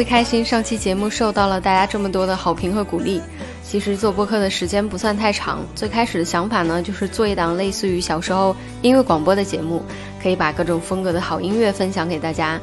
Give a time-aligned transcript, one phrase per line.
[0.00, 3.20] 别开心，上期节目受到了大家这么多的好评和鼓励。
[3.62, 9.84] 其实做播客的时间不算太长，最开始的想法呢，就是做一档类似于小时候音乐广播的节目，
[10.22, 12.58] 可以把各种风格的好音乐分享给大家。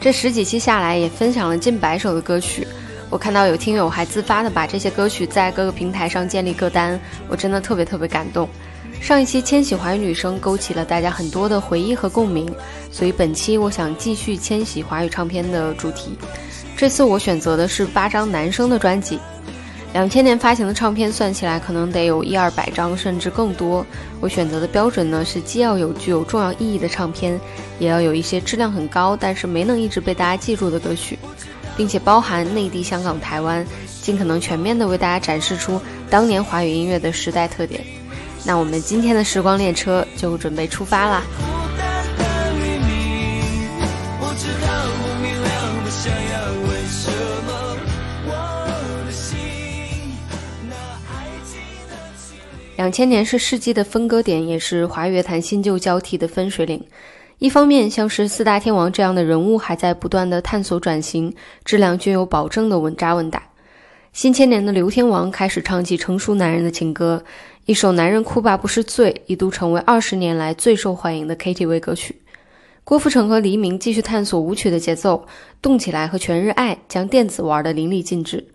[0.00, 2.66] 这十几期下来，也分享了近百首的歌曲。
[3.10, 8.48] 我看到有听友还自发的把这些歌曲在各个平台上建立歌单，我真的特别特别感动。
[8.98, 12.50] 上一期《千禧华语女声》勾起了大家很多的回忆和共鸣，
[12.90, 16.16] 所以本期我想继续千禧华语唱片的主题。
[16.78, 19.18] 这次我选择的是八张男生的专辑。
[19.92, 23.84] 两千年发行的唱片算起来可能得有一二百张，甚至更多。
[24.20, 27.38] 我选择的标准呢是既要有具有重要意义的唱片，
[27.80, 31.18] 也要有一些质量很高但是没能一直被大家记住的歌曲，
[31.76, 33.66] 并且包含内地、香港、台湾，
[34.00, 37.84] 尽可能全面的为大家展示出当年华语音乐的时代特点。
[38.44, 41.24] 那我们今天的时光列车就准备出发啦！
[52.78, 56.80] 两千年是世纪的分割点，也是华语乐坛新旧交替的分水岭。
[57.38, 63.42] 一方面，像是四大天王这样的人物还在不断的探索转型，质量均有保证的稳扎稳打。
[64.12, 67.24] 新千年的刘天王开始唱起成熟男人的情歌，
[67.66, 72.14] 一首《男人哭吧不是罪》一度成为二十年来最受欢迎的 KTV 歌曲。
[72.84, 75.26] 郭富城和黎明继续探索舞曲的节奏，
[75.60, 78.46] 动起来和全日爱将电子玩得淋漓尽致。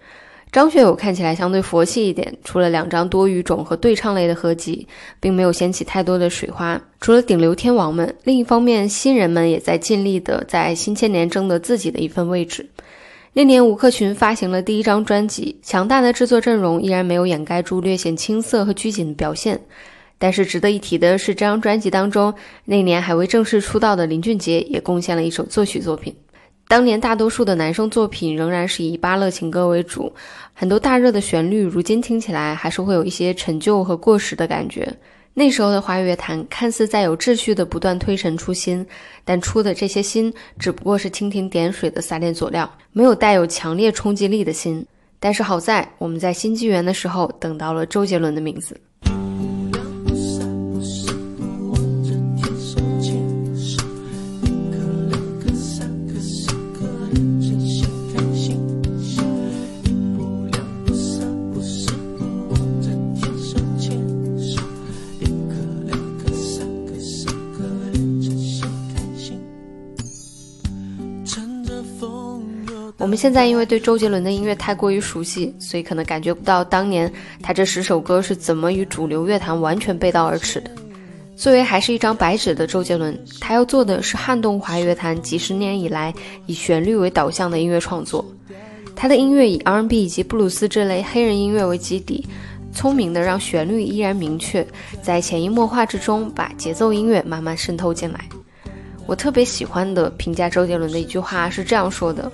[0.53, 4.87] 张学友看起来相对佛系一点，除了两张多语种和对唱类的合集，
[5.19, 6.79] 并没有掀起太多的水花。
[7.01, 12.69] 除了顶流天王们，另一方面，新人们也在尽力的在新千年争得自己的一份位置。
[13.33, 19.59] 那年，吴克群发行了第一张专辑，强大的制作阵容依然没有掩盖住略显青涩和拘谨的表现。
[20.19, 22.31] 但是值得一提的是，这张专辑当中，
[22.65, 26.15] 那年还未正式出道的林俊杰也贡献了一首作曲作品。
[26.73, 30.11] 当年大多数的男生作品仍然是以芭乐情歌为主，
[30.55, 34.91] 很多大热的旋律，如今听起来还是会有一些陈旧和过时的感觉。
[35.35, 38.83] 那时候的华语乐坛看似在有秩序的不断推陈出新，
[39.23, 44.83] 但出的这些新只不过是蜻蜓点水的撒点佐料，没有带有强烈冲击力的新。
[45.19, 48.75] 但是好在我们在新纪元的时候等到了周杰伦的名字。
[73.03, 80.71] 我们现在因为对周杰伦的音乐太过于熟悉，所以可能感觉不到当年他这十首歌是怎么与主流乐坛完全背道而驰的。
[81.35, 86.13] 作为还是一张白纸的周杰伦，他要做的是撼动华语乐坛几十年以来
[86.45, 88.25] 以旋律为导向的音乐创作。
[88.95, 92.25] 他的音乐以 R&B 以及布鲁斯这类黑人音乐为基底，
[92.71, 94.65] 聪明的让旋律依然明确，
[95.01, 98.21] 在潜移默化之中把节奏音乐慢慢渗透进来。
[99.05, 102.31] 我特别喜欢的评价周杰伦的一句话是这样说的：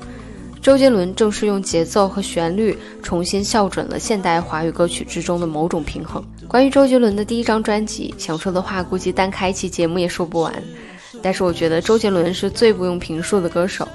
[0.62, 6.24] 周杰伦正是用节奏和旋律重新校准了现代华语歌曲之中的某种平衡。
[6.48, 10.54] 关于周杰伦的第一张专辑，想说的话估计单开一期节目也说不完。
[11.24, 13.88] 但是我觉得周杰伦是最不用评述的歌手，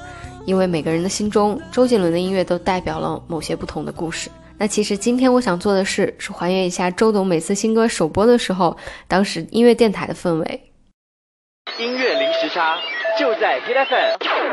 [0.47, 4.31] 因为每个人的心中，周杰伦的音乐都代表了某些不同的故事。
[4.57, 10.61] 那其实今天我想做的事是还原一下周董每次新歌首播的时候，当时音乐电台的氛围。
[11.79, 12.77] 音乐零时差
[13.19, 14.44] 就在 Hit FM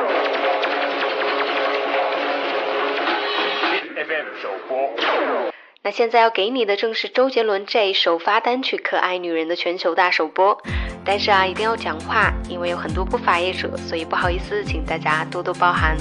[5.83, 10.55] 那现在要给你的正是周杰伦这一首发单曲《可爱女人》的全球大首播。
[11.03, 15.97] 但是啊，一定要讲话，因为有很多不法业者，所以不好意思，请大家多多包涵。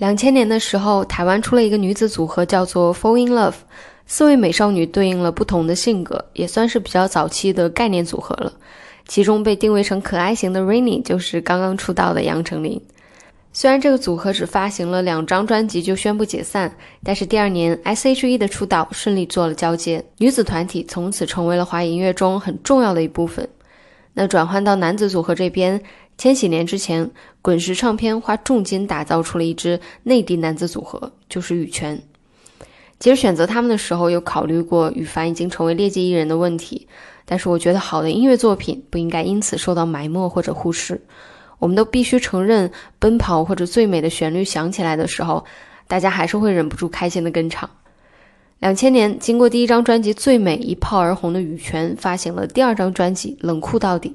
[0.00, 3.56] 两千年的时候，台湾出了一个女子组合，叫做 Fall in Love。
[4.06, 8.50] 四位美少女对应了不同的性格，也算是比较早期的概念组合了。
[9.06, 12.80] 其中被定位成可爱型的 Rainy 就是刚刚出道的杨丞琳。
[13.52, 23.46] 虽然这个组合只发行了两张专辑就宣布解散，但是第二年 S.H.E 的出道顺利做了交接，女子团体从此成为了华语音乐中很重要的一部分。
[24.14, 25.80] 那转换到男子组合这边，
[26.16, 27.08] 千禧年之前，
[27.42, 32.00] 滚石唱片花重金打造出了一支内地男子组合，就是羽泉。
[32.98, 36.86] 其实选择他们的时候，有考虑过羽凡已经成为劣迹艺人的问题，
[37.24, 41.00] 但是我觉得好的音乐作品不应该因此受到埋没或者忽视。
[41.58, 42.68] 我们都必须承认，
[42.98, 45.44] 《奔跑》或者最美的旋律响起来的时候，
[45.88, 47.68] 大家还是会忍不住开心的跟唱。
[48.58, 54.14] 两千年，经过第一张专辑《最美》一炮而红的羽泉，发行了第二张专辑《冷酷到底》。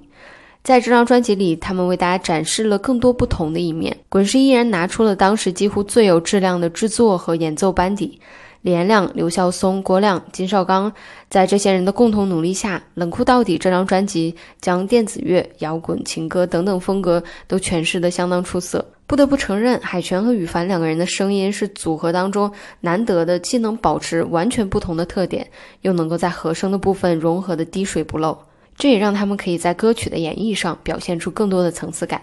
[0.65, 3.95] 在这张专辑里，他们为大家展示了更多不同的一面。
[4.09, 8.19] 滚石依然拿出了当时几乎最有质量的制作和演奏班底，
[8.63, 10.91] 李延亮、刘孝松、郭亮、金绍刚，
[11.29, 18.83] 在这些人的共同努力下，《冷酷到底》这张专辑将电子乐、摇滚、情歌等等风格都诠释得相当出色。
[19.05, 25.47] 不得不承认，海泉和羽凡两个人的声音是组合当中难得的，既能保持完全不同的特点，
[25.81, 28.35] 又能够在和声的部分融合的滴水不漏。
[28.77, 32.21] 这也让他们可以在歌曲的演绎上表现出更多的层次感。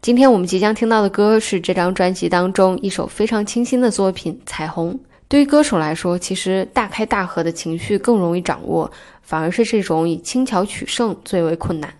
[0.00, 4.94] 今天我们即将听到的歌是这张专辑当中一首非常清新的作品《彩虹》。
[5.28, 8.90] 对于歌手来说，其实大开大合的情绪更容易掌握，
[9.22, 11.92] 反而是这种以轻巧取胜最为困难。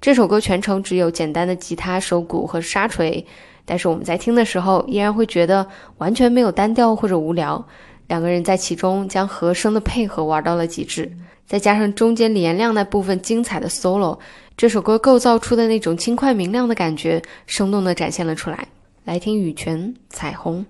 [0.00, 3.24] 这首歌全程只有简单的吉他、手鼓和沙锤，
[3.64, 5.66] 但是我们在听的时候依然会觉得
[5.98, 7.64] 完全没有单调或者无聊。
[8.08, 11.10] 两个人在其中将和声的配合玩到了极致，
[11.50, 14.16] 再加上中间连亮那部分精彩的 solo，
[14.56, 18.68] 这首歌构造出的那种轻快明亮的感觉，生动地展现了出来。
[19.04, 20.64] 来听羽泉《彩虹》。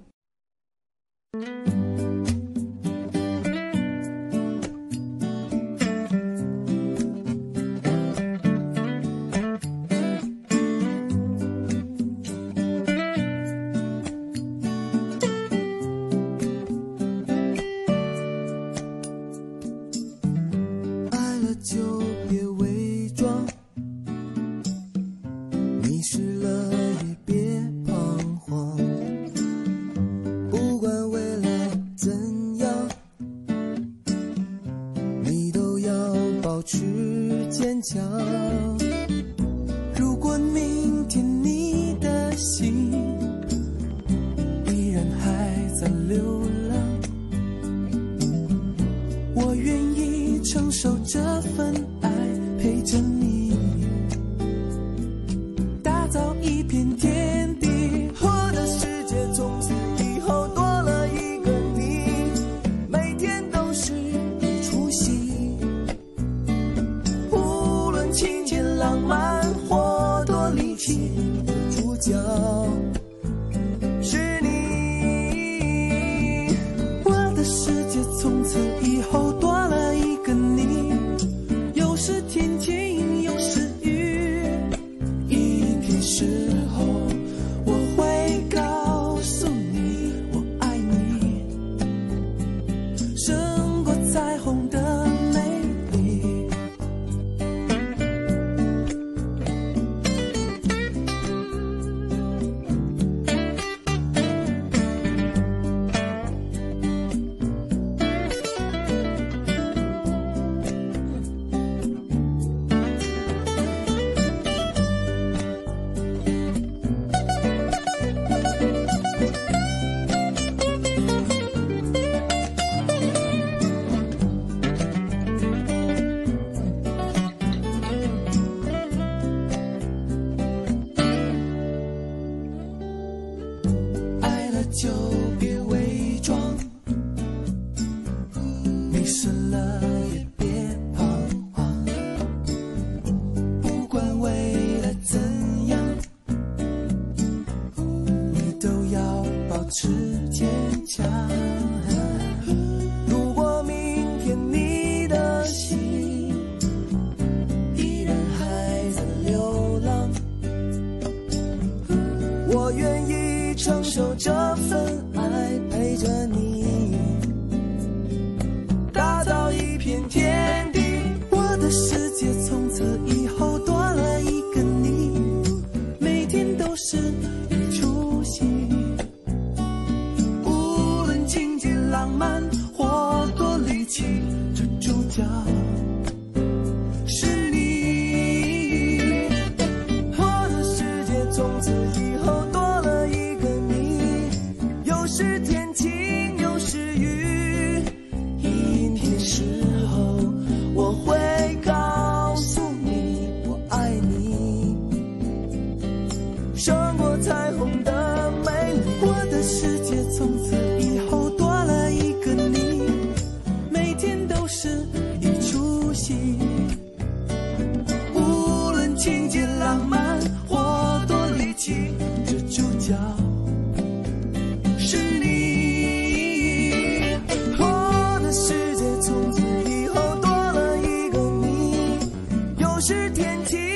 [233.15, 233.70] 天气，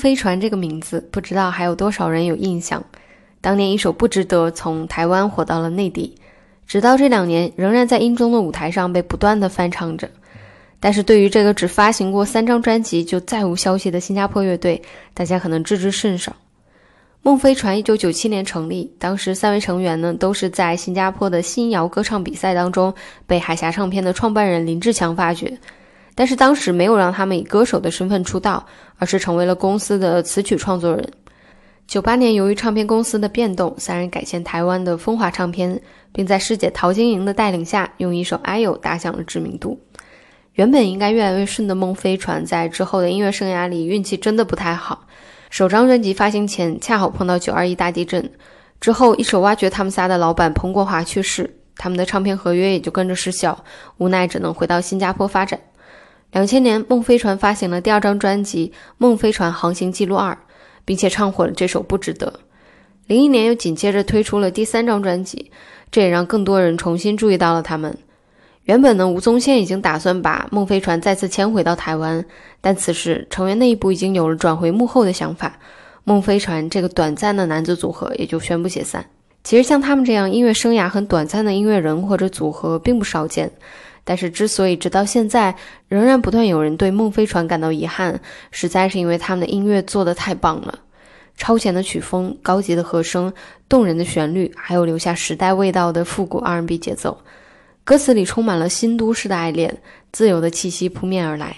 [0.00, 2.82] 飞船这个名字，不知道还有多少人有印象。
[3.42, 6.14] 当年一首《不值得》从台湾火到了内地，
[6.66, 10.10] 直到这两年仍然在音中的舞台上被不断的翻唱着。
[10.80, 14.80] 但是对于这个只发行过三张专辑就再无消息的新加坡乐队，
[15.12, 16.34] 大家可能知之甚少。
[17.22, 22.94] 梦飞船一九九七年成立，当时三位成员呢都是在新加坡的新谣歌唱比赛当中
[23.26, 25.58] 被海峡唱片的创办人林志强发掘，
[26.20, 28.62] 但是当时没有让他们以歌手的身份出道，
[28.98, 31.02] 而是成为了公司的词曲创作人。
[31.86, 35.80] 九八年，由于唱片公司的变动，三人改签台湾的风华唱片，
[36.12, 39.80] 并在师姐陶晶莹的带领下，用一首《哎呦》打响了知名度。
[40.52, 45.06] 原本应该越来越顺的孟飞船，在之后的音乐生涯里运气真的不太好。
[45.48, 48.30] 首张专辑发行前，恰好碰到九二一大地震，
[48.78, 53.64] 之后一手挖掘他们仨的老板彭国华去世，他们的唱片合约也就跟着失效，
[53.96, 55.58] 无奈只能回到新加坡发展。
[56.32, 60.32] 两千年，孟飞船发行了第二张专辑《孟飞船航行记录二》，
[60.84, 62.26] 并且唱火了这首《不值得》。
[63.06, 65.50] 零一年又紧接着推出了第三张专辑，
[65.90, 67.96] 这也让更多人重新注意到了他们。
[68.64, 72.24] 原本呢，吴宗宪已经打算把孟飞船再次迁回到台湾，
[72.60, 75.58] 但此时成员内部已经有了转回幕后的想法，
[76.04, 79.04] 孟飞船这个短暂的男子组合也就宣布解散。
[79.42, 83.50] 其实像他们这样音乐生涯很短暂的音乐人或者组合并不少见，
[84.10, 85.54] 但是之所以直到现在
[85.86, 90.76] 仍然不断有人对孟飞船感到遗憾，实在是因为他们的音乐做得太棒了。
[91.36, 93.32] 超前的曲风、高级的和声、
[93.68, 97.16] 动人的旋律，还有留下时代味道的复古 R&B 节奏。
[97.84, 99.78] 歌词里充满了新都市的爱恋，
[100.10, 101.54] 自由的气息扑面而来。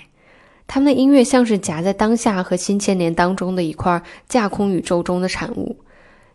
[0.66, 5.74] 他们的音乐像是夹在当下和新千年当中的一块架空宇宙中的产物。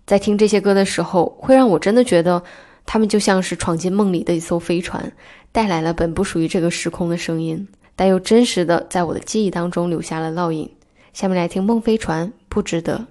[0.08, 2.42] 在听这些歌的时候，会让我真的觉得
[2.88, 5.12] 他们就像是闯进梦里的一艘飞船，
[5.58, 10.72] 带来了本不属于这个时空的声音，但又真实的在我的记忆当中留下了烙印。
[11.14, 13.08] 下面来听《梦飞船》，不值得。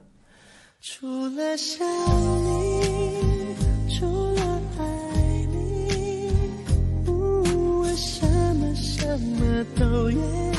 [0.80, 1.84] 除了想
[2.44, 4.84] 你，除了爱
[5.50, 6.30] 你，
[7.10, 10.55] 我什么什么都愿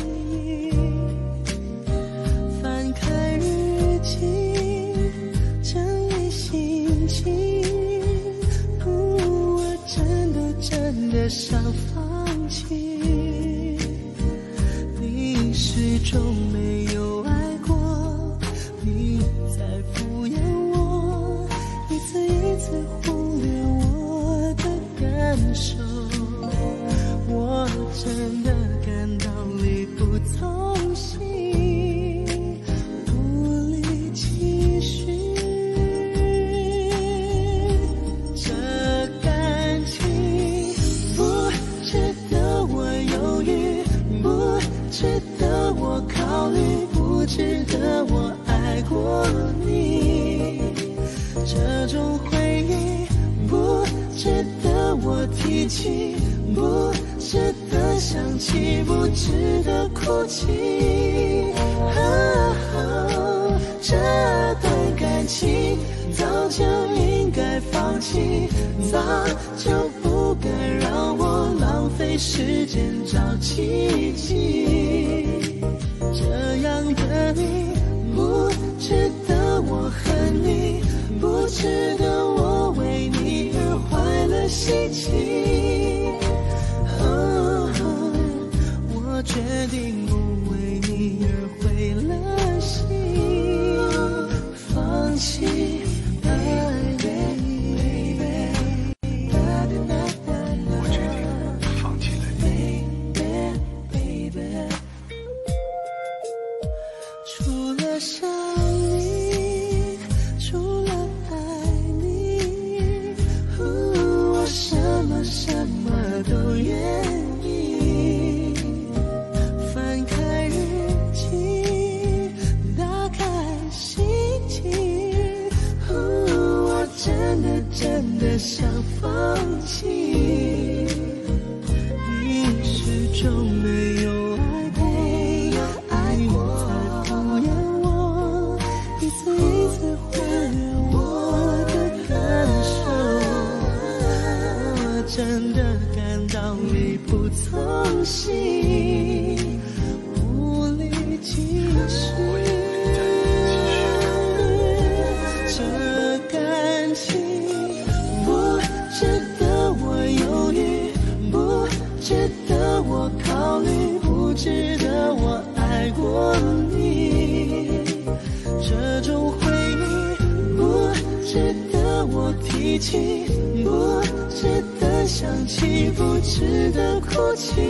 [176.71, 177.61] 的哭泣。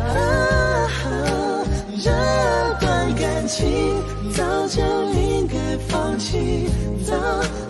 [0.00, 0.88] 啊，
[2.02, 2.10] 这
[2.80, 3.66] 段感情
[4.32, 4.82] 早就
[5.12, 5.54] 应该
[5.88, 6.68] 放弃，
[7.04, 7.14] 早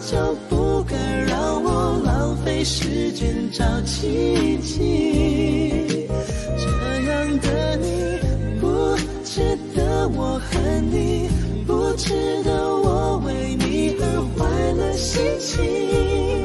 [0.07, 6.09] 就不该让我浪费时间找奇迹。
[6.57, 6.65] 这
[7.11, 8.19] 样的你
[8.61, 11.29] 不值得我恨你，
[11.67, 14.05] 不值得我为你而
[14.37, 16.44] 坏了心情。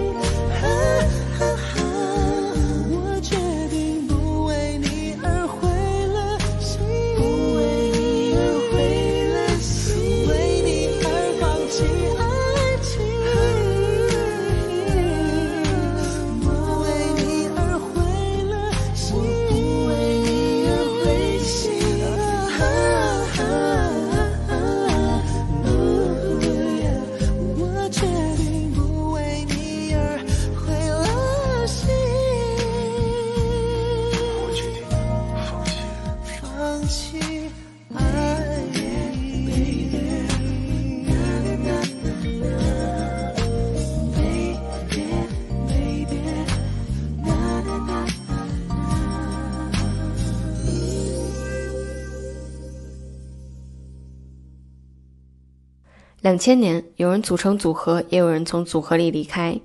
[56.29, 59.59] 两千年，有人组成组合，也有人从组合里离开。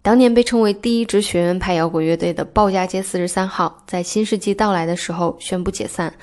[0.00, 6.14] 当年被称为第一支学院派摇滚乐队的鲍家街四十三号，在新世纪到来的时候宣布解散，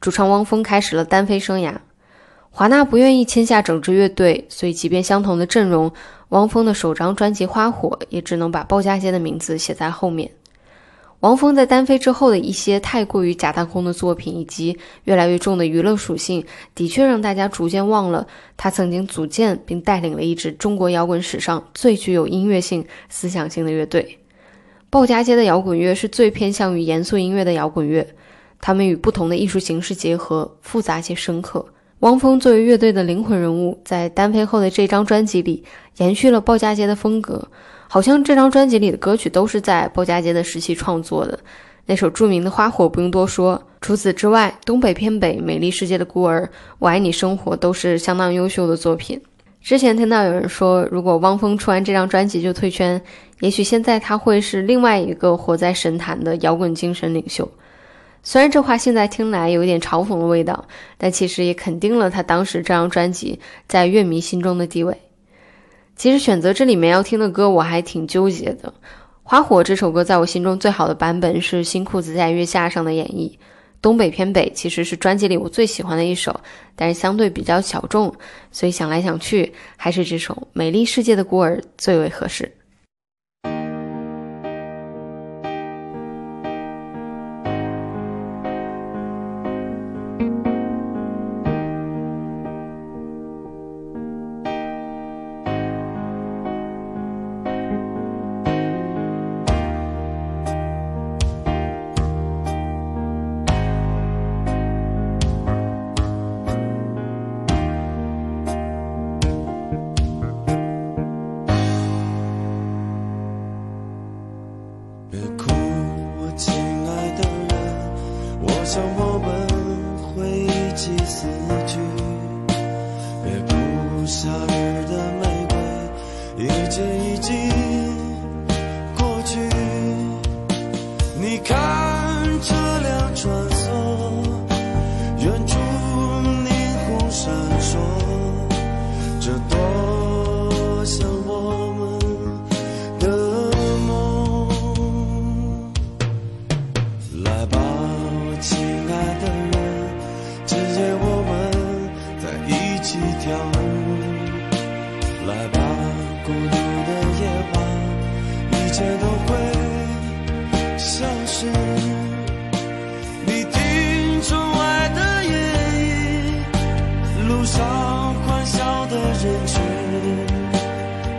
[0.00, 1.72] 主唱汪峰开始了单飞生涯。
[2.50, 5.92] 华纳不愿意签下整支乐队，所以即便相同的阵容，
[6.30, 10.28] 汪峰的首张专辑《花火》也只能把鲍家街的名字写在后面。
[11.26, 18.24] 王峰在单飞之后的一些太过于假大空的作品，以及越来越重的娱乐属性，的确让大家逐渐忘了
[18.56, 24.20] 他曾经组建并带领了一支中国摇滚史上最具有音乐性、思想性的乐队。
[24.88, 28.06] 鲍家街的摇滚乐是最偏向于严肃音乐的摇滚乐，
[28.60, 31.66] 他们与不同的艺术形式结合，复杂且深刻。
[32.00, 35.64] 汪峰作为乐队的灵魂人物，在单飞后的这张专辑里
[35.96, 37.48] 延续了鲍家街的风格。
[37.88, 41.38] 好像这张专辑里的歌曲都是在鲍家街的时期创作的。
[41.86, 46.40] 那首著名的《花火》不用多说，除此之外，《东北偏北》《美丽世界的孤儿》
[46.80, 49.20] 《我爱你生活》都是相当优秀的作品。
[49.62, 53.00] 之前听到有人说，如果汪峰出完这张专辑就退圈，
[53.40, 57.48] 也许现在他会是另外一个活在神坛的摇滚精神领袖。
[58.22, 60.66] 虽然这话现在听来有点嘲讽的味道，
[60.98, 64.96] 但其实也肯定了他当时这张专辑在乐迷心中的地位。
[65.96, 68.68] 其实选择这里面要听的歌，我还挺纠结的。
[69.22, 73.32] 《花火》这首歌在我心中最好的版本是新裤子在月下上的演绎，
[73.80, 76.38] 东北偏北其实是专辑里我最喜欢的一首，
[76.76, 78.14] 但是相对比较小众，
[78.52, 82.55] 所以想来想去，还是这首《美丽世界的孤儿》最为合适。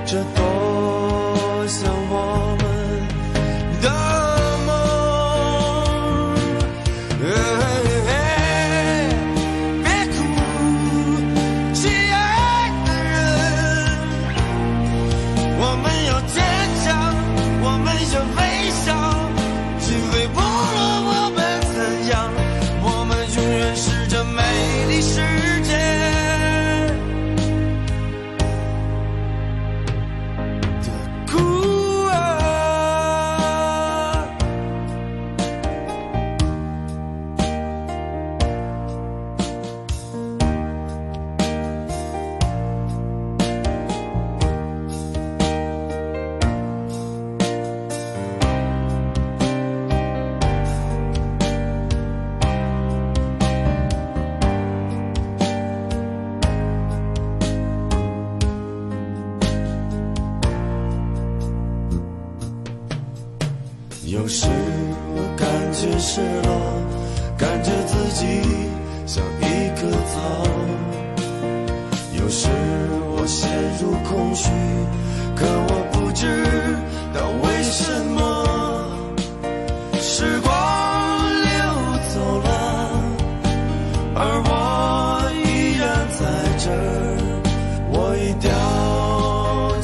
[0.08, 0.57] 这多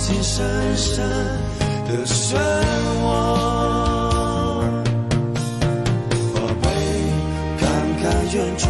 [0.03, 1.09] 掉进深深
[1.87, 2.35] 的漩
[3.01, 3.07] 涡。
[6.33, 6.67] 宝贝，
[7.57, 7.63] 看
[8.01, 8.67] 看远处，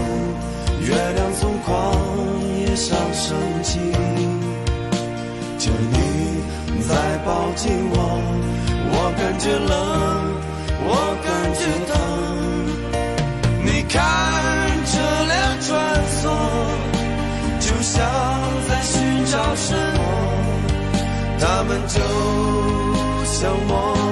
[0.81, 1.67] 月亮从旷
[2.59, 3.79] 野上升起。
[5.57, 5.97] 求你
[6.87, 6.93] 再
[7.25, 7.97] 抱紧我，
[8.91, 9.73] 我感觉冷，
[10.85, 10.89] 我
[11.23, 11.93] 感觉疼。
[13.65, 13.91] 你看
[14.85, 14.91] 车
[15.25, 15.71] 辆穿
[16.21, 16.21] 梭，
[17.59, 17.91] 就像
[18.69, 18.93] 在寻
[19.25, 20.02] 找什么，
[21.45, 21.99] 他们就
[23.25, 24.02] 像梦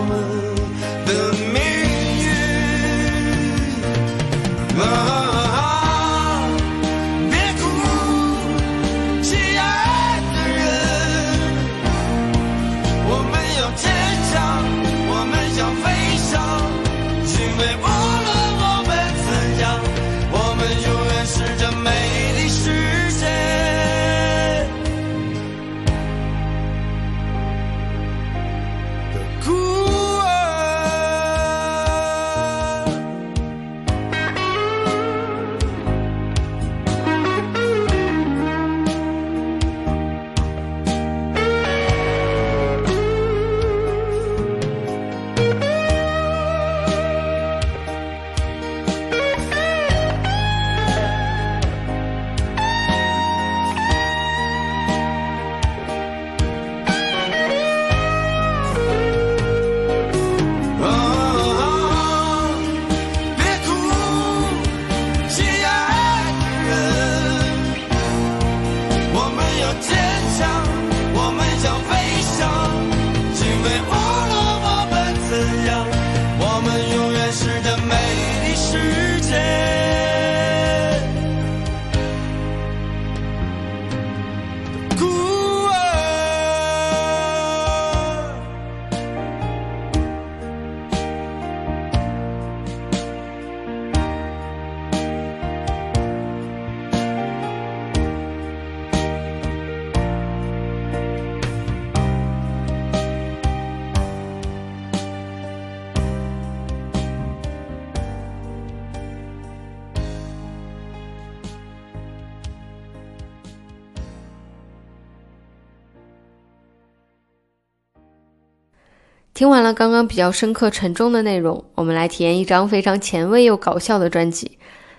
[119.42, 124.52] 听完了刚刚比较深刻沉重的内容，我们来体验一张非常前卫又搞笑的专辑。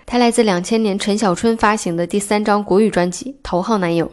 [0.05, 4.05] 它来自两千年陈小春发行的第三张国语专辑《头号男友》。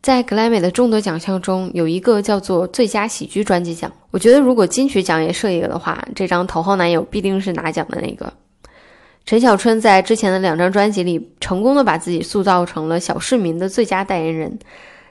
[0.00, 3.90] 在格莱美的众多奖项中，有一个叫做最佳喜剧专辑奖。
[4.12, 8.32] 我觉得如果金曲奖也设一个的话，这张《头号男友》必定是拿奖的那个。
[9.24, 14.60] 陈小春在之前的两张专辑里，成功的把自己塑造成了小市民的最佳代言人。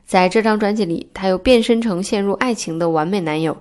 [0.06, 3.58] 在这张专辑里，他又变身成陷入爱情的完美男友，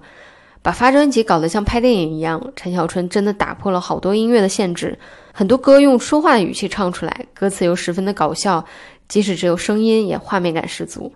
[0.65, 2.43] 把发专辑搞得像拍电影一样。
[2.57, 4.99] 陈小春真的打破了好多音乐的限制，
[5.31, 8.65] 很多歌用说话的语气唱出来，歌词又十分的搞笑，
[9.07, 11.13] 即使只有声音，也画面感十足。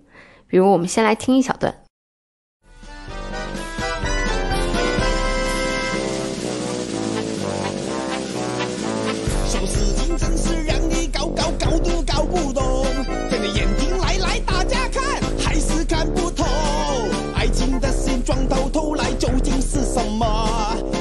[0.47, 1.75] 比如，我们先来听一小段。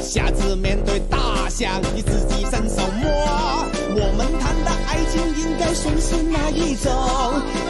[0.07, 0.13] 么？
[0.13, 3.67] 瞎子面对大象，你自己伸手摸。
[3.99, 6.93] 我们谈的爱情应该算是哪一种？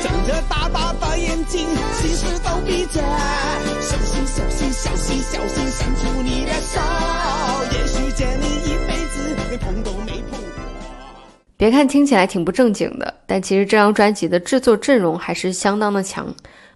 [0.03, 1.67] 睁着大大的眼睛，
[1.99, 3.01] 其实都闭着。
[3.81, 6.79] 小心小心小心小心，伸出你的手，
[7.73, 10.63] 也许见你一辈子连碰都没碰过。
[11.57, 16.27] 别看听起来挺不正经的，但其实这张专辑的制作阵容还是相当的强。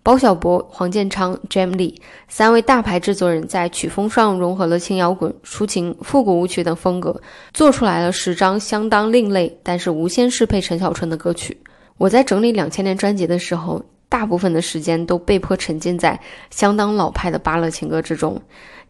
[0.04, 1.96] 包小柏、黄建昌、Jam Lee
[2.28, 7.22] 三位大牌制作人在曲风上融合了轻摇滚、抒情、复古舞曲等风格，
[7.54, 11.56] 做出来了十张相当另类但是无限适配陈小春的歌曲。
[11.98, 18.42] 我在整理两千年专辑的时候，大部分的时间都被迫沉浸在相当老派的巴勒情歌之中。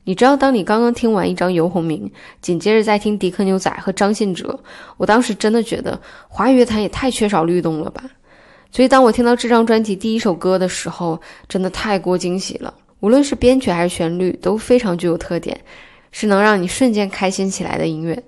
[0.06, 4.58] 你知道，当你刚刚听完一张游鸿明，紧接着再听迪克牛仔和张信哲，
[4.96, 8.02] 我当时真的觉得华语乐坛也太缺少律动了吧。
[8.72, 12.74] 所以，当我听到这张专辑第一首歌的时候，真的太过惊喜了。
[13.02, 15.60] 无论是编曲还是旋律，都非常具有特点，
[16.12, 18.24] 是能让你瞬间开心起来的音乐。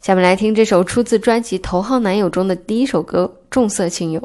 [0.00, 4.20] 下面来听这首出自专辑《头号男友》中的第一首歌《重色轻友》。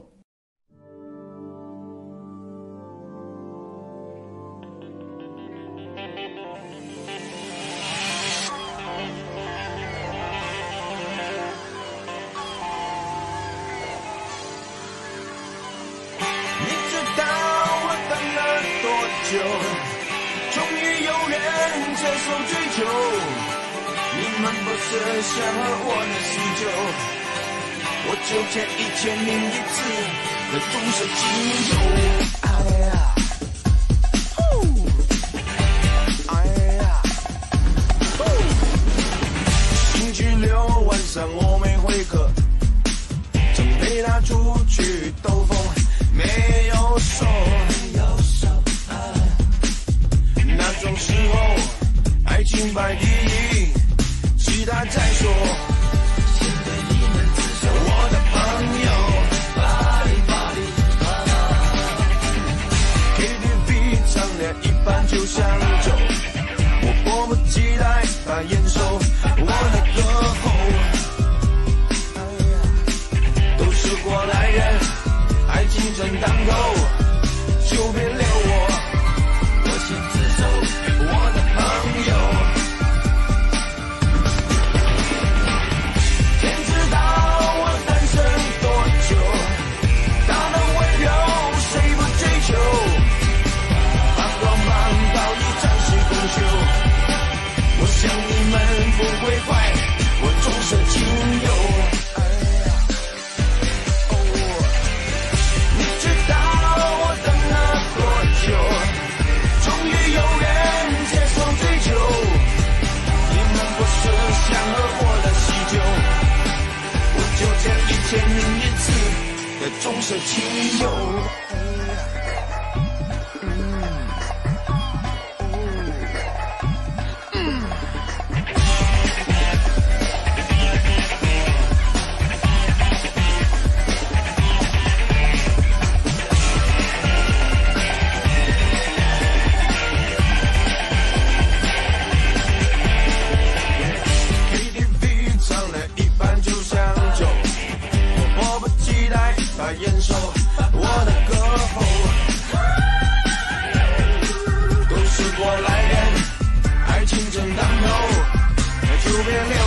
[159.34, 159.62] yeah, yeah.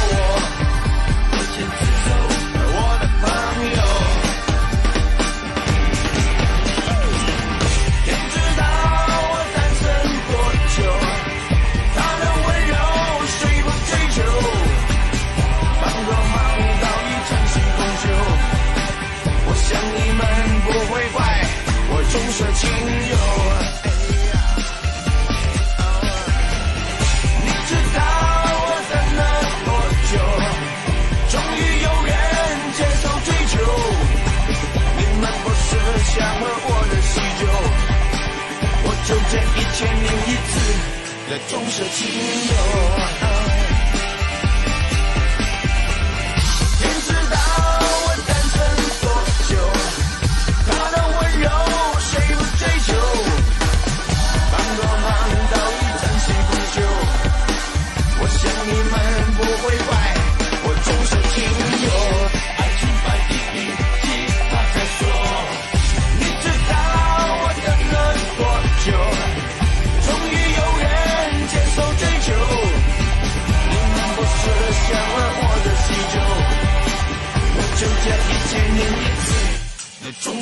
[39.79, 43.26] 千年一次的重色轻友。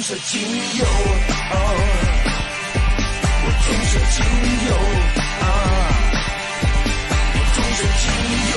[0.05, 0.39] 次的重色轻
[0.79, 0.85] 友。
[0.85, 1.57] 哦
[3.47, 4.17] 我重色轻
[4.69, 4.71] 友
[5.41, 5.47] 啊，
[7.33, 8.05] 我重色轻
[8.53, 8.55] 友。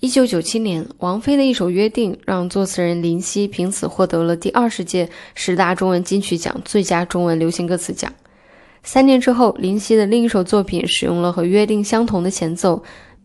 [0.00, 8.12] 一九九七年，王菲的一首《约定》让作词人林夕凭此获得了第二十届十大中文金曲奖最佳中文流行歌词奖。
[8.90, 12.82] 三年之后，林夕的另一首作品使用了和《约定》相同的前奏，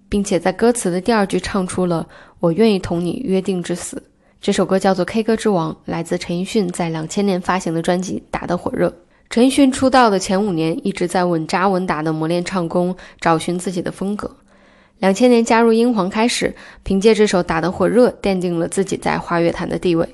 [0.09, 2.05] 并且在歌词的第二句唱出了
[2.41, 4.03] “我愿意同你约定至死”。
[4.41, 8.89] 这首歌叫做《K 歌之王》，来自陈奕迅在两千年发行的专辑《打得火热》。
[9.29, 14.29] 陈奕迅出道的前五年一直在稳扎稳打的磨练唱功，找寻自己的风格。
[14.99, 16.53] 两千年加入英皇开始，
[16.83, 20.05] 凭借这首《打得火热》奠定了自己在华乐坛的地位。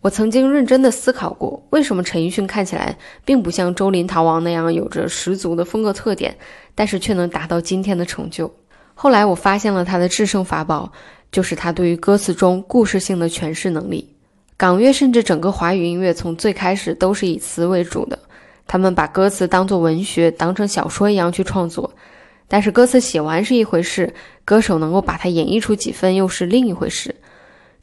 [0.00, 6.36] 我曾经认真的思考过，为什么陈奕迅看起来并不像周林逃亡那样有着十足的风格特点，
[6.74, 8.52] 但是却能达到今天的成就。
[8.94, 10.90] 后来我发现了他的制胜法宝，
[11.32, 14.08] 就是他对于歌词中故事性的诠释能力。
[14.56, 18.18] 港乐甚至整个华语音乐从最开始都是以词为主的，
[18.66, 21.92] 他们把歌词当作文学，当成小说一样去创作。
[22.46, 24.12] 但是歌词写完是一回事，
[24.44, 27.14] 歌手能够把它演绎出几分又是另一回事。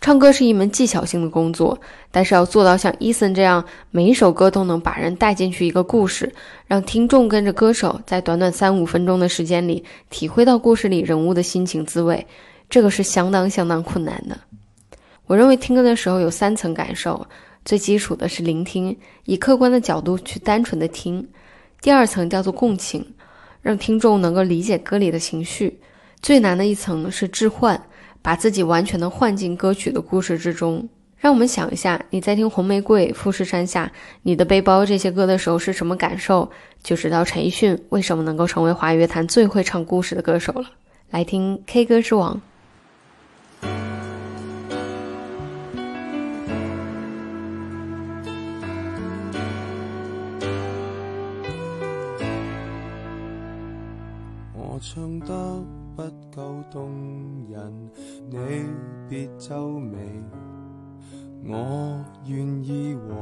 [0.01, 1.79] 唱歌是一门技巧性的工作，
[2.11, 6.31] 但是要做到像 Eason 这样，每一首歌都能把人带进去一个故事，
[6.67, 12.23] 让听众跟着歌手在短短三五分钟的时间里体会到故事里人物的心情滋味，
[12.69, 14.37] 这个是相当相当困难的。
[15.25, 17.25] 我认为听歌的时候有三层感受，
[17.63, 21.19] 最基础的是聆听，以客观的角度去单纯的听；
[21.81, 23.03] 第二层叫做共情，
[23.59, 25.67] 让听众能够理解歌里的情绪；
[26.21, 27.81] 最难的一层是置换。
[28.25, 30.89] 把自己完全的换进歌曲的故事之中。
[31.15, 33.85] 让我们想一下，你在听《红玫瑰》《富士山下》
[34.23, 36.49] 《你的背包》这些歌的时候是什么感受，
[36.81, 40.65] 就知道陈奕迅为什么能够成为华语乐坛最会唱故事的歌手了。
[41.11, 42.35] 来听《K 歌之王》。
[54.55, 55.63] 我唱得
[55.95, 56.03] 不，
[58.29, 58.37] 你
[59.09, 59.97] 别皱眉。
[61.47, 63.13] 我愿意和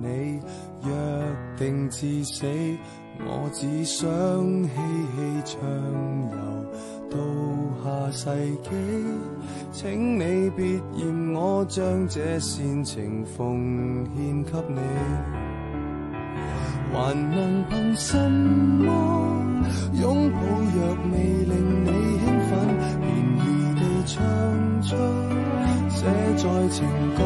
[0.00, 0.40] 你
[0.82, 2.46] 约定至死，
[3.18, 4.08] 我只想
[4.64, 4.76] 嬉
[5.14, 5.60] 戏畅
[6.30, 6.38] 游
[7.10, 7.16] 到
[7.84, 8.30] 下世
[8.62, 8.70] 纪，
[9.72, 14.80] 请你别嫌我将这煽情奉献给你。
[16.92, 18.88] 还能凭什么
[20.00, 20.38] 拥抱
[20.74, 21.88] 若未令你，
[24.10, 24.18] 唱
[24.82, 24.96] 出
[25.88, 26.04] 写
[26.36, 26.82] 在情
[27.14, 27.22] 歌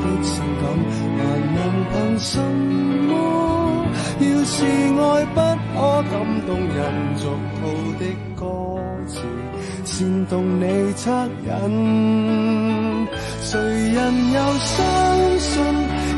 [0.00, 0.64] 的性感？
[1.18, 1.20] 还
[1.52, 1.58] 能
[1.92, 2.30] 凭什
[3.06, 3.12] 么？
[4.20, 5.04] 要是爱
[5.34, 5.36] 不
[5.74, 5.76] 可
[6.10, 6.14] 感
[6.46, 6.78] 动人
[7.16, 7.22] 俗
[7.60, 7.60] 套
[7.98, 8.02] 的
[8.34, 8.40] 歌
[9.06, 9.14] 词，
[9.84, 9.94] 煽
[10.26, 10.64] 动你
[10.94, 11.04] 惻
[11.46, 11.52] 隱，
[13.42, 13.98] 誰人
[14.32, 14.74] 又相
[15.38, 15.52] 信？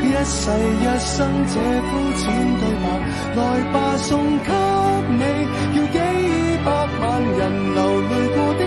[0.01, 2.23] 一世一生这肤浅
[2.57, 2.85] 对白，
[3.35, 3.39] 来
[3.73, 4.07] 吧送
[4.39, 4.49] 给
[5.19, 5.21] 你，
[5.75, 5.97] 要几
[6.63, 6.67] 百
[7.01, 7.03] 万
[7.37, 7.39] 人
[7.75, 8.61] 流泪过的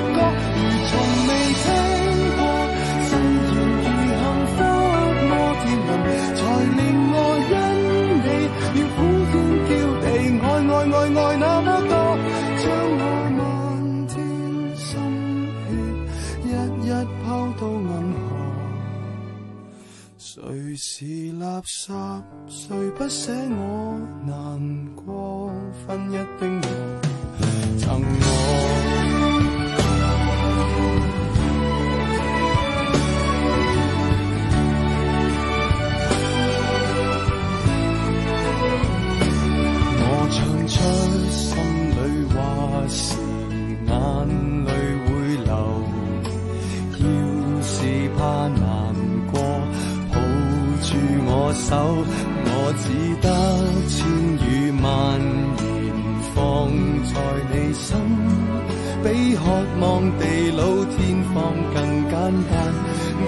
[21.05, 21.93] 是垃圾？
[22.47, 25.51] 誰不捨我難過？
[25.85, 26.69] 分一冰河，
[27.77, 28.23] 贈我。
[40.05, 40.39] 我唱
[40.69, 40.73] 出
[41.33, 41.51] 心
[41.99, 42.01] 里
[42.33, 42.39] 話
[51.55, 52.05] 手，
[52.45, 52.85] 我只
[53.21, 53.27] 得
[53.89, 53.95] 千
[54.39, 54.43] 語
[54.83, 54.87] 萬
[55.61, 55.63] 言
[56.35, 56.37] 放
[57.13, 57.15] 在
[57.53, 57.91] 你心，
[59.03, 59.43] 比渴
[59.81, 59.85] 望
[60.19, 60.23] 地
[60.57, 60.61] 老
[60.97, 60.97] 天
[61.33, 61.35] 荒
[61.75, 61.77] 更
[62.11, 62.13] 簡
[62.51, 62.53] 單。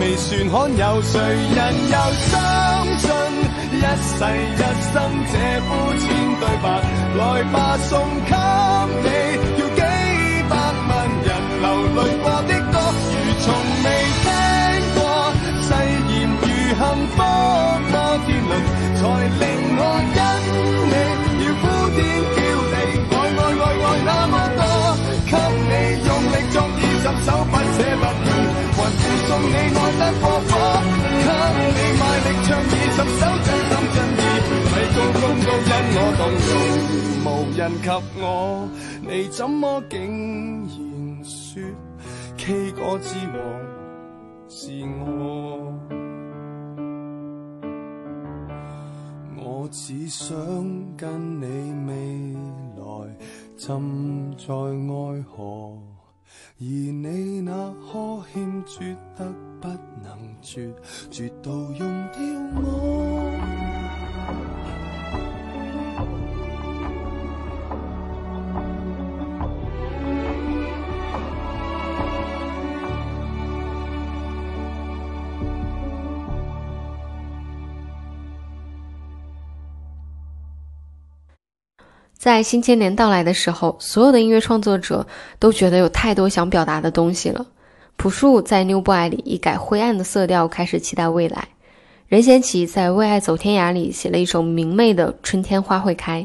[0.01, 1.61] 未算罕有，誰人
[1.93, 1.97] 又
[2.29, 2.33] 相
[2.99, 3.05] 信
[3.75, 4.18] 一世
[4.53, 4.95] 一生
[5.31, 5.70] 這膚
[6.01, 6.03] 淺
[6.41, 6.66] 對白？
[7.16, 7.22] 來
[7.53, 7.57] 吧，
[7.89, 7.93] 送
[8.27, 8.33] 給
[9.05, 9.07] 你，
[9.61, 9.81] 要幾
[10.51, 10.53] 百
[10.89, 11.29] 萬人
[11.61, 12.75] 流淚過的歌，
[13.22, 13.47] 如從
[13.85, 13.87] 未
[29.27, 30.51] 送你愛得過火，
[31.25, 31.29] 給
[31.75, 34.22] 你卖力唱二十首真心真意，
[34.70, 36.53] 米高公都因我动容，
[37.25, 37.87] 无人及
[38.20, 38.22] 我，
[39.03, 39.93] 你怎么竟
[40.62, 40.72] 然
[41.25, 41.62] 说
[42.37, 43.37] K 歌之王
[44.49, 44.61] 是
[45.07, 45.72] 我？
[49.47, 50.37] 我只想
[50.97, 51.47] 跟你
[51.87, 51.93] 未
[52.77, 52.83] 来
[53.57, 55.79] 浸在爱河，
[56.66, 59.68] 而你那呵欠绝得不
[60.02, 60.72] 能绝，
[61.10, 62.22] 绝到用掉
[62.56, 63.63] 我。
[82.25, 85.07] 在新千年到来的时候，所有的音乐创作者
[85.39, 87.47] 都觉得有太多想表达的东西了。
[87.97, 91.43] 朴树在《New Boy》里一改灰暗的色调，开始期待未来；
[92.09, 96.22] 任贤齐在《为爱走天涯》里写了一首明媚的《春天花会开》。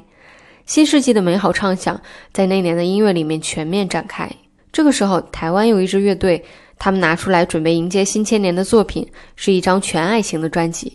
[0.66, 2.00] 新世纪的美好畅想
[2.32, 4.32] 在那年的音乐里面全面展开。
[4.72, 6.46] 这个时候，台湾有一支乐队，
[6.78, 10.94] 他们拿出来准备迎接新千年的作品是一张全爱情的专辑。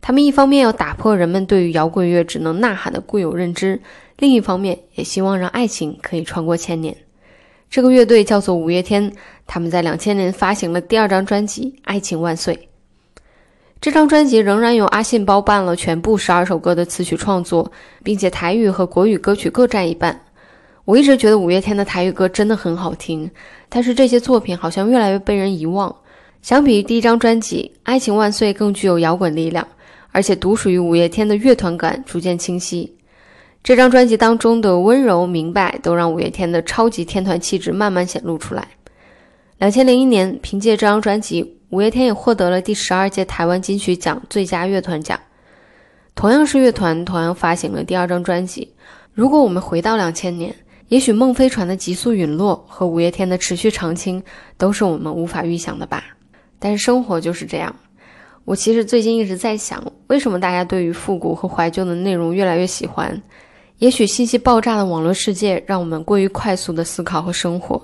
[0.00, 3.82] 他们一方面要打破人们对于摇滚乐只能呐喊的固有认知，
[4.18, 6.96] 另一方面也希望让爱情可以穿过千年。
[7.70, 9.12] 这个乐队叫做五月天，
[9.46, 12.54] 他们在两千年发行了第二张专辑《爱情万岁》。
[13.80, 17.70] 这张专辑仍然由阿信包办了全部十二首歌的词曲创作，
[18.02, 20.20] 并且台语和国语歌曲各占一半。
[20.84, 23.30] 我一直觉得五月天的台语歌真的很好听，
[23.68, 25.94] 但是这些作品好像越来越被人遗忘。
[26.42, 29.68] 相比于第一张专辑《爱情万岁》，更具有摇滚力量，
[30.10, 32.92] 而且独属于五月天的乐团感逐渐清晰。
[33.68, 38.66] 这张专辑当中的温柔、明白，都让五月天的超级天团气质慢慢显露出来。
[39.58, 45.20] 两千零一年，凭借这张专辑，五月天也获得了第十二届台湾金曲奖最佳乐团奖。
[46.14, 48.72] 同样是乐团，同样发行了第二张专辑。
[49.12, 50.54] 如果我们回到两千年，
[50.88, 54.22] 也许梦飞船的急速陨落和五月天的持续长青，
[54.56, 56.02] 都是我们无法预想的吧。
[56.58, 57.76] 但是生活就是这样。
[58.46, 63.20] 我其实最近一直在想，为什么大家对于复古和怀旧的内容越来越喜欢？
[63.78, 67.80] 也许信息爆炸的网络世界让我们过于快速的思考和生活，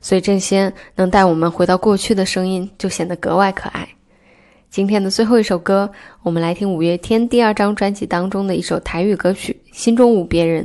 [0.00, 3.88] 所以这些能带我们回到过去的声音就显得格外可爱。
[4.70, 5.88] 今天的最后一首歌，
[6.22, 10.64] 我们来听五月天第二张专辑当中的一首台语歌曲《心中无别人》。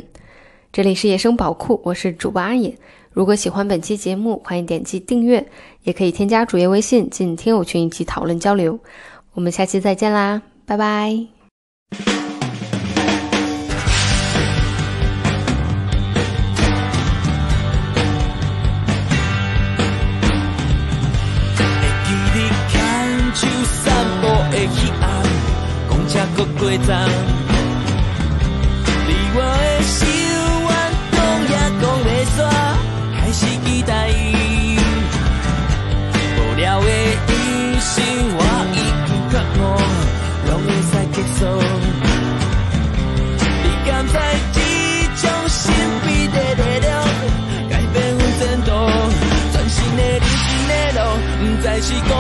[0.72, 2.76] 这里是野生宝库，我是主播阿野。
[3.12, 5.46] 如果喜欢本期节目，欢迎点击订阅，
[5.84, 8.80] 也可以添加主页微信进听友群一起讨论交流。
[9.34, 12.19] 我们下期再见啦，拜拜。
[26.70, 26.90] 车搁过站。
[29.08, 29.98] 离我的心
[30.66, 30.70] 愿
[31.12, 31.18] 讲
[31.50, 32.40] 也讲袂煞，
[33.16, 33.92] 还是期待。
[36.38, 37.34] 无聊的一
[37.80, 37.94] 生
[38.36, 38.40] 我
[38.74, 39.62] 已经觉悟，
[40.48, 41.42] 拢会使结束。
[43.64, 44.14] 你敢知
[44.54, 45.58] 这种神
[46.06, 46.88] 秘的力量，
[47.70, 48.70] 改变阮前途？
[49.52, 50.98] 全新的人生的路，
[51.40, 52.14] 不再是光